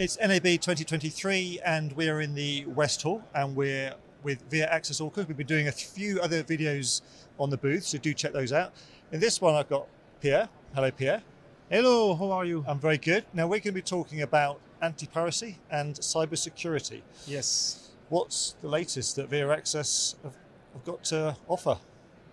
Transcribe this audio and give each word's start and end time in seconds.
It's 0.00 0.18
NAB 0.18 0.44
2023, 0.44 1.60
and 1.62 1.92
we're 1.92 2.22
in 2.22 2.34
the 2.34 2.64
West 2.64 3.02
Hall, 3.02 3.22
and 3.34 3.54
we're 3.54 3.92
with 4.22 4.48
Viaccess-Orca. 4.48 5.26
We've 5.28 5.36
been 5.36 5.46
doing 5.46 5.68
a 5.68 5.72
few 5.72 6.22
other 6.22 6.42
videos 6.42 7.02
on 7.38 7.50
the 7.50 7.58
booth, 7.58 7.84
so 7.84 7.98
do 7.98 8.14
check 8.14 8.32
those 8.32 8.50
out. 8.50 8.72
In 9.12 9.20
this 9.20 9.42
one, 9.42 9.54
I've 9.54 9.68
got 9.68 9.86
Pierre. 10.22 10.48
Hello, 10.74 10.90
Pierre. 10.90 11.22
Hello, 11.68 12.14
how 12.14 12.30
are 12.30 12.46
you? 12.46 12.64
I'm 12.66 12.78
very 12.78 12.96
good. 12.96 13.26
Now, 13.34 13.44
we're 13.44 13.60
going 13.60 13.64
to 13.64 13.72
be 13.72 13.82
talking 13.82 14.22
about 14.22 14.58
anti 14.80 15.06
piracy 15.06 15.58
and 15.70 15.94
cybersecurity. 15.96 17.02
Yes. 17.26 17.90
What's 18.08 18.54
the 18.62 18.68
latest 18.68 19.16
that 19.16 19.28
VIA 19.28 19.50
Access 19.50 20.14
have, 20.22 20.34
have 20.72 20.84
got 20.86 21.04
to 21.04 21.36
offer? 21.46 21.76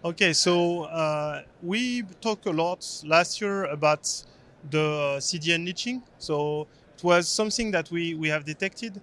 Okay, 0.05 0.31
so 0.31 0.84
uh, 0.84 1.41
we 1.61 2.04
talked 2.21 2.45
a 2.45 2.54
lot 2.54 3.04
last 3.05 3.41
year 3.41 3.65
about 3.65 4.23
the 4.71 5.18
CDN 5.20 5.65
leeching. 5.65 6.02
So 6.18 6.68
it 6.98 7.04
was 7.04 7.27
something 7.27 7.71
that 7.71 7.91
we, 7.91 8.16
we 8.16 8.27
have 8.30 8.44
detected. 8.44 8.99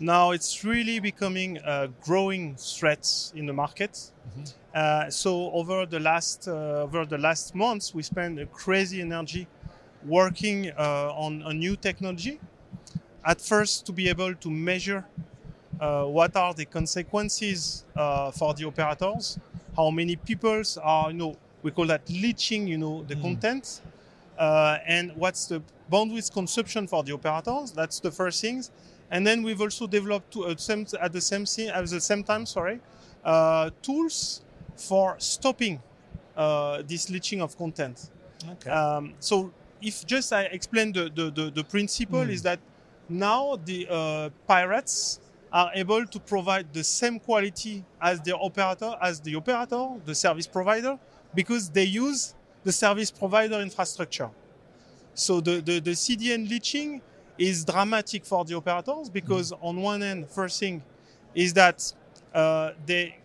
Now 0.00 0.32
it's 0.32 0.64
really 0.64 0.98
becoming 1.00 1.58
a 1.58 1.88
growing 2.02 2.56
threat 2.56 3.32
in 3.34 3.46
the 3.46 3.52
market. 3.52 3.92
Mm-hmm. 3.92 4.42
Uh, 4.74 5.10
so 5.10 5.50
over 5.52 5.86
the 5.86 6.00
last 6.00 6.48
uh, 6.48 6.82
over 6.82 7.04
the 7.04 7.18
last 7.18 7.54
months, 7.54 7.94
we 7.94 8.02
spent 8.02 8.38
a 8.38 8.46
crazy 8.46 9.00
energy 9.00 9.46
working 10.04 10.70
uh, 10.78 11.12
on 11.14 11.42
a 11.46 11.52
new 11.52 11.76
technology. 11.76 12.38
At 13.24 13.40
first, 13.40 13.86
to 13.86 13.92
be 13.92 14.08
able 14.08 14.34
to 14.34 14.50
measure 14.50 15.04
uh, 15.80 16.04
what 16.04 16.36
are 16.36 16.54
the 16.54 16.64
consequences 16.64 17.84
uh, 17.96 18.30
for 18.30 18.54
the 18.54 18.64
operators, 18.64 19.38
how 19.76 19.90
many 19.90 20.16
people 20.16 20.62
are, 20.82 21.10
you 21.10 21.16
know, 21.16 21.36
we 21.62 21.70
call 21.70 21.86
that 21.86 22.08
leeching, 22.08 22.66
you 22.66 22.78
know, 22.78 23.02
the 23.04 23.16
mm. 23.16 23.22
content, 23.22 23.80
uh, 24.38 24.78
and 24.86 25.12
what's 25.16 25.46
the 25.46 25.62
bandwidth 25.90 26.32
consumption 26.32 26.86
for 26.86 27.02
the 27.02 27.12
operators. 27.12 27.72
That's 27.72 28.00
the 28.00 28.10
first 28.10 28.40
thing. 28.40 28.62
And 29.10 29.26
then 29.26 29.42
we've 29.42 29.60
also 29.60 29.86
developed 29.86 30.32
to, 30.34 30.46
uh, 30.46 30.50
at 31.00 31.12
the 31.12 31.20
same 31.20 31.46
at 31.72 31.86
the 31.86 32.00
same 32.00 32.22
time, 32.22 32.46
sorry, 32.46 32.80
uh, 33.24 33.70
tools 33.82 34.42
for 34.76 35.16
stopping 35.18 35.80
uh, 36.36 36.82
this 36.86 37.10
leeching 37.10 37.40
of 37.40 37.56
content. 37.56 38.10
Okay. 38.50 38.70
Um, 38.70 39.14
so 39.18 39.52
if 39.80 40.06
just 40.06 40.32
I 40.32 40.42
explain 40.42 40.92
the 40.92 41.10
the, 41.14 41.30
the, 41.30 41.50
the 41.50 41.64
principle 41.64 42.20
mm. 42.20 42.30
is 42.30 42.42
that 42.42 42.60
now 43.08 43.56
the 43.64 43.86
uh, 43.88 44.30
pirates 44.46 45.20
are 45.50 45.70
able 45.74 46.04
to 46.06 46.20
provide 46.20 46.72
the 46.74 46.84
same 46.84 47.18
quality 47.18 47.82
as 48.00 48.20
the 48.20 48.36
operator, 48.36 48.94
as 49.00 49.20
the 49.20 49.34
operator, 49.34 49.88
the 50.04 50.14
service 50.14 50.46
provider, 50.46 50.98
because 51.34 51.70
they 51.70 51.84
use 51.84 52.34
the 52.64 52.72
service 52.72 53.10
provider 53.10 53.60
infrastructure. 53.60 54.28
So 55.18 55.40
the, 55.40 55.60
the, 55.60 55.80
the 55.80 55.90
CDN 55.90 56.48
leeching 56.48 57.02
is 57.36 57.64
dramatic 57.64 58.24
for 58.24 58.44
the 58.44 58.54
operators 58.54 59.10
because 59.10 59.50
mm. 59.50 59.58
on 59.60 59.82
one 59.82 60.02
end, 60.02 60.30
first 60.30 60.60
thing 60.60 60.80
is 61.34 61.52
that 61.54 61.92
uh, 62.32 62.70
they 62.86 63.16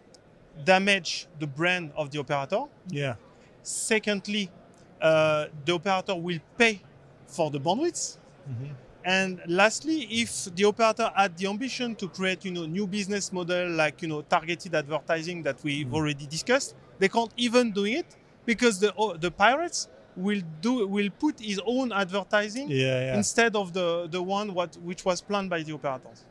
damage 0.66 1.28
the 1.40 1.46
brand 1.46 1.92
of 1.96 2.10
the 2.10 2.20
operator. 2.20 2.64
Yeah. 2.90 3.16
Secondly, 3.62 4.50
uh, 5.02 5.46
the 5.66 5.74
operator 5.74 6.16
will 6.16 6.40
pay 6.58 6.82
for 7.28 7.52
the 7.52 7.60
bandwidth. 7.60 8.18
Mm-hmm. 8.50 8.74
And 9.06 9.42
lastly, 9.46 10.08
if 10.10 10.46
the 10.56 10.66
operator 10.66 11.12
had 11.16 11.38
the 11.38 11.46
ambition 11.48 11.96
to 11.98 12.08
create, 12.08 12.44
you 12.44 12.52
know, 12.52 12.66
new 12.66 12.88
business 12.88 13.32
model 13.32 13.70
like, 13.70 14.02
you 14.02 14.08
know, 14.08 14.24
targeted 14.24 14.74
advertising 14.74 15.44
that 15.44 15.64
we've 15.64 15.88
mm. 15.88 15.94
already 15.94 16.26
discussed, 16.26 16.74
they 16.98 17.08
can't 17.08 17.32
even 17.38 17.72
do 17.72 17.86
it 17.86 18.16
because 18.46 18.80
the 18.80 18.92
the 19.20 19.30
pirates 19.30 19.88
will 20.16 20.42
do 20.62 20.88
will 20.88 21.10
put 21.20 21.40
his 21.40 21.60
own 21.66 21.92
advertising 21.92 22.70
yeah, 22.70 22.78
yeah. 22.78 23.18
instead 23.18 23.56
of 23.56 23.74
the 23.74 24.08
the 24.10 24.22
one 24.22 24.54
what 24.54 24.76
which 24.78 25.04
was 25.06 25.22
planned 25.22 25.50
by 25.50 25.64
the 25.64 25.74
operators. 25.74 26.26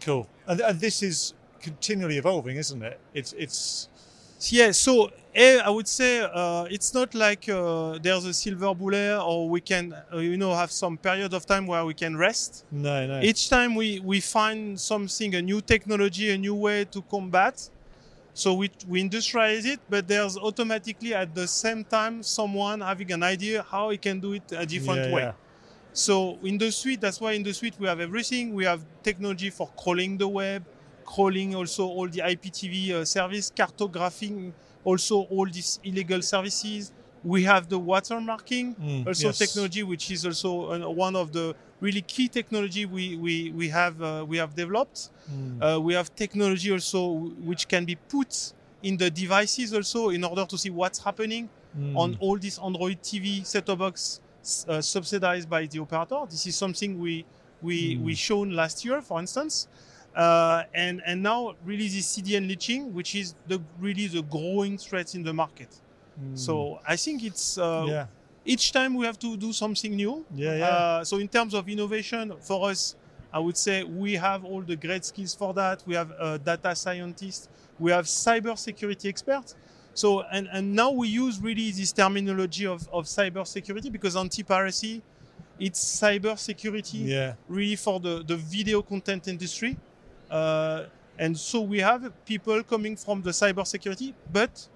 Cool. 0.00 0.26
And, 0.46 0.60
and 0.60 0.80
this 0.80 1.02
is 1.02 1.34
continually 1.60 2.16
evolving, 2.16 2.56
isn't 2.56 2.82
it? 2.82 2.98
It's 3.12 3.32
it's 3.34 3.88
yeah, 4.48 4.70
so 4.70 5.10
eh, 5.34 5.58
I 5.62 5.68
would 5.68 5.86
say 5.86 6.20
uh, 6.20 6.64
it's 6.70 6.94
not 6.94 7.14
like 7.14 7.48
uh, 7.48 7.98
there's 8.02 8.24
a 8.24 8.32
silver 8.32 8.74
bullet 8.74 9.20
or 9.22 9.48
we 9.48 9.60
can, 9.60 9.94
uh, 10.12 10.16
you 10.16 10.36
know, 10.36 10.54
have 10.54 10.70
some 10.70 10.96
period 10.96 11.34
of 11.34 11.44
time 11.44 11.66
where 11.66 11.84
we 11.84 11.92
can 11.92 12.16
rest. 12.16 12.64
No, 12.70 13.06
no. 13.06 13.20
Each 13.20 13.50
time 13.50 13.74
we, 13.74 14.00
we 14.00 14.20
find 14.20 14.80
something, 14.80 15.34
a 15.34 15.42
new 15.42 15.60
technology, 15.60 16.30
a 16.30 16.38
new 16.38 16.54
way 16.54 16.86
to 16.86 17.02
combat. 17.02 17.68
So 18.34 18.54
we, 18.54 18.70
we 18.88 19.02
industrialize 19.02 19.66
it, 19.66 19.80
but 19.88 20.06
there's 20.06 20.36
automatically 20.36 21.14
at 21.14 21.34
the 21.34 21.46
same 21.46 21.84
time 21.84 22.22
someone 22.22 22.80
having 22.80 23.10
an 23.12 23.22
idea 23.22 23.64
how 23.68 23.90
he 23.90 23.98
can 23.98 24.20
do 24.20 24.34
it 24.34 24.42
a 24.52 24.64
different 24.64 25.08
yeah, 25.08 25.14
way. 25.14 25.22
Yeah. 25.22 25.32
So 25.92 26.38
in 26.42 26.56
the 26.56 26.70
suite, 26.70 27.00
that's 27.00 27.20
why 27.20 27.32
in 27.32 27.42
the 27.42 27.52
suite 27.52 27.74
we 27.78 27.86
have 27.88 28.00
everything. 28.00 28.54
We 28.54 28.64
have 28.64 28.84
technology 29.02 29.50
for 29.50 29.68
crawling 29.76 30.16
the 30.16 30.28
web, 30.28 30.64
crawling 31.04 31.54
also 31.54 31.86
all 31.86 32.08
the 32.08 32.20
IPTV 32.20 32.92
uh, 32.92 33.04
service, 33.04 33.50
cartographing 33.50 34.52
also 34.84 35.22
all 35.22 35.46
these 35.46 35.80
illegal 35.82 36.22
services. 36.22 36.92
We 37.22 37.42
have 37.44 37.68
the 37.68 37.78
watermarking, 37.78 38.76
mm, 38.76 39.06
also 39.06 39.28
yes. 39.28 39.38
technology, 39.38 39.82
which 39.82 40.10
is 40.10 40.24
also 40.24 40.90
one 40.90 41.14
of 41.16 41.32
the 41.32 41.54
really 41.80 42.02
key 42.02 42.28
technology 42.28 42.86
we 42.86 43.16
we, 43.16 43.50
we 43.50 43.68
have 43.68 44.00
uh, 44.02 44.24
we 44.26 44.36
have 44.38 44.54
developed. 44.54 45.10
Mm. 45.30 45.76
Uh, 45.76 45.80
we 45.80 45.94
have 45.94 46.14
technology 46.14 46.70
also 46.72 47.10
which 47.44 47.68
can 47.68 47.84
be 47.84 47.96
put 47.96 48.52
in 48.82 48.96
the 48.96 49.10
devices 49.10 49.74
also 49.74 50.08
in 50.10 50.24
order 50.24 50.46
to 50.46 50.56
see 50.56 50.70
what's 50.70 50.98
happening 50.98 51.48
mm. 51.78 51.96
on 51.96 52.16
all 52.20 52.38
these 52.38 52.58
Android 52.58 53.02
TV 53.02 53.44
set-top 53.44 53.78
box 53.78 54.20
uh, 54.68 54.80
subsidized 54.80 55.48
by 55.48 55.66
the 55.66 55.78
operator. 55.78 56.24
This 56.30 56.46
is 56.46 56.56
something 56.56 56.98
we 56.98 57.24
we 57.62 57.96
mm. 57.96 58.02
we 58.02 58.14
shown 58.14 58.50
last 58.50 58.84
year, 58.84 59.02
for 59.02 59.20
instance. 59.20 59.68
Uh, 60.14 60.64
and 60.74 61.02
and 61.06 61.22
now 61.22 61.54
really 61.64 61.88
the 61.88 62.00
CDN 62.00 62.48
leeching, 62.48 62.92
which 62.92 63.14
is 63.14 63.34
the 63.46 63.60
really 63.78 64.06
the 64.06 64.22
growing 64.22 64.76
threat 64.78 65.14
in 65.14 65.22
the 65.22 65.32
market. 65.32 65.68
Mm. 66.18 66.38
So 66.38 66.80
I 66.86 66.96
think 66.96 67.24
it's 67.24 67.58
uh, 67.58 67.86
yeah. 67.88 68.06
each 68.44 68.72
time 68.72 68.94
we 68.94 69.06
have 69.06 69.18
to 69.18 69.36
do 69.36 69.52
something 69.52 69.94
new. 69.94 70.24
Yeah, 70.34 70.56
yeah. 70.56 70.66
Uh, 70.66 71.04
so 71.04 71.18
in 71.18 71.28
terms 71.28 71.54
of 71.54 71.68
innovation, 71.68 72.34
for 72.40 72.70
us, 72.70 72.96
I 73.32 73.38
would 73.38 73.56
say 73.56 73.84
we 73.84 74.14
have 74.14 74.44
all 74.44 74.62
the 74.62 74.76
great 74.76 75.04
skills 75.04 75.34
for 75.34 75.54
that. 75.54 75.82
We 75.86 75.94
have 75.94 76.10
a 76.18 76.38
data 76.38 76.74
scientists, 76.74 77.48
we 77.78 77.92
have 77.92 78.06
cyber 78.06 78.58
security 78.58 79.08
experts. 79.08 79.54
So 79.94 80.22
and 80.32 80.48
and 80.52 80.74
now 80.74 80.90
we 80.90 81.08
use 81.08 81.40
really 81.40 81.70
this 81.70 81.92
terminology 81.92 82.66
of 82.66 82.88
of 82.92 83.04
cyber 83.06 83.46
security 83.46 83.90
because 83.90 84.16
anti-piracy, 84.16 85.02
it's 85.58 85.80
cyber 86.00 86.38
security 86.38 86.98
yeah. 86.98 87.34
really 87.48 87.76
for 87.76 88.00
the 88.00 88.24
the 88.26 88.36
video 88.36 88.82
content 88.82 89.28
industry. 89.28 89.76
Uh, 90.30 90.84
and 91.18 91.36
so 91.36 91.60
we 91.60 91.80
have 91.80 92.12
people 92.24 92.62
coming 92.62 92.96
from 92.96 93.20
the 93.20 93.30
cybersecurity, 93.30 94.14
but 94.32 94.68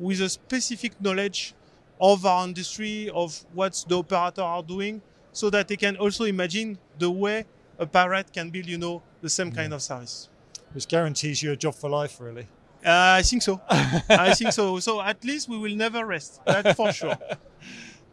with 0.00 0.20
a 0.20 0.28
specific 0.28 1.00
knowledge 1.00 1.54
of 2.00 2.26
our 2.26 2.44
industry, 2.44 3.10
of 3.10 3.44
what 3.52 3.84
the 3.86 3.98
operator 3.98 4.42
are 4.42 4.62
doing, 4.62 5.02
so 5.32 5.50
that 5.50 5.68
they 5.68 5.76
can 5.76 5.96
also 5.96 6.24
imagine 6.24 6.78
the 6.98 7.10
way 7.10 7.44
a 7.78 7.86
pirate 7.86 8.32
can 8.32 8.50
build, 8.50 8.66
you 8.66 8.78
know, 8.78 9.02
the 9.20 9.28
same 9.28 9.52
kind 9.52 9.72
of 9.72 9.82
service. 9.82 10.28
Which 10.72 10.88
guarantees 10.88 11.42
you 11.42 11.52
a 11.52 11.56
job 11.56 11.74
for 11.74 11.90
life, 11.90 12.18
really. 12.20 12.48
Uh, 12.84 13.20
I 13.20 13.22
think 13.22 13.42
so. 13.42 13.60
I 13.70 14.34
think 14.34 14.52
so. 14.52 14.80
So 14.80 15.00
at 15.00 15.22
least 15.24 15.48
we 15.48 15.58
will 15.58 15.76
never 15.76 16.06
rest. 16.06 16.40
That's 16.46 16.74
for 16.74 16.92
sure. 16.92 17.16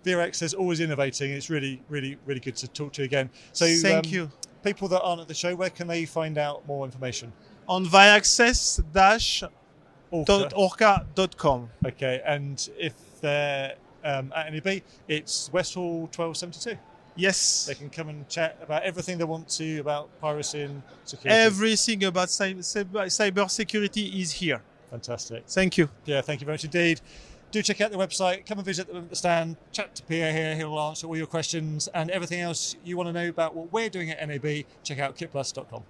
VRX 0.06 0.42
is 0.42 0.54
always 0.54 0.80
innovating. 0.80 1.32
It's 1.32 1.50
really, 1.50 1.82
really, 1.90 2.18
really 2.26 2.40
good 2.40 2.56
to 2.58 2.68
talk 2.68 2.94
to 2.94 3.02
you 3.02 3.06
again. 3.06 3.30
So 3.54 3.66
thank 3.66 4.08
um, 4.08 4.12
you 4.14 4.32
people 4.68 4.88
that 4.90 5.02
aren't 5.02 5.22
at 5.22 5.28
the 5.28 5.34
show, 5.34 5.56
where 5.56 5.70
can 5.70 5.88
they 5.88 6.06
find 6.06 6.38
out 6.38 6.66
more 6.68 6.86
information? 6.86 7.32
On 7.68 7.86
viaccess-orca.com. 10.12 11.70
Okay, 11.86 12.22
and 12.26 12.70
if 12.78 12.94
they're 13.22 13.76
um, 14.04 14.32
at 14.36 14.54
NAB, 14.54 14.82
it's 15.08 15.52
West 15.52 15.74
Hall 15.74 16.02
1272. 16.02 16.78
Yes. 17.16 17.66
They 17.66 17.74
can 17.74 17.90
come 17.90 18.10
and 18.10 18.30
chat 18.30 18.60
about 18.62 18.84
everything 18.84 19.18
they 19.18 19.24
want 19.24 19.50
to 19.50 19.80
about 19.80 20.08
piracy 20.22 20.62
and 20.62 20.84
security. 21.04 21.42
Everything 21.42 22.04
about 22.04 22.28
cyber 22.28 23.50
security 23.50 24.22
is 24.22 24.32
here. 24.34 24.62
Fantastic. 24.92 25.44
Thank 25.48 25.80
you. 25.80 25.90
Yeah, 26.06 26.22
thank 26.22 26.42
you 26.42 26.46
very 26.46 26.54
much 26.54 26.64
indeed 26.64 27.02
do 27.52 27.62
check 27.62 27.82
out 27.82 27.92
the 27.92 27.98
website, 27.98 28.46
come 28.46 28.58
and 28.58 28.66
visit 28.66 28.88
the 29.10 29.16
stand, 29.16 29.58
chat 29.72 29.96
to 29.96 30.04
Pierre 30.04 30.34
here, 30.34 30.56
he'll 30.56 30.80
answer 30.80 31.08
all 31.08 31.16
your 31.16 31.28
questions 31.28 31.88
and 31.94 32.10
everything 32.12 32.42
else 32.42 32.76
you 32.84 32.98
want 32.98 33.08
to 33.08 33.14
know 33.14 33.30
about 33.30 33.56
what 33.56 33.72
we're 33.72 33.90
doing 33.90 34.10
at 34.12 34.28
NAB, 34.28 34.66
check 34.84 35.00
out 35.00 35.16
kitplus.com. 35.16 35.84